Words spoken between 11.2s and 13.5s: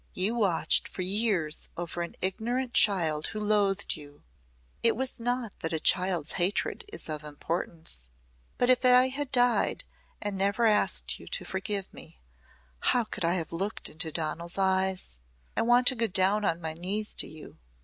to forgive me, how could I